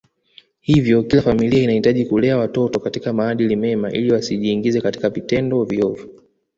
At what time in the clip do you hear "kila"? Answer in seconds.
1.03-1.21